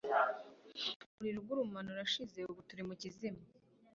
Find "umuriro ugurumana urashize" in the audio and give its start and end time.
1.07-2.39